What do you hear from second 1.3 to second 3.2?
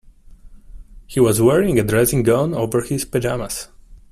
wearing a dressing gown over his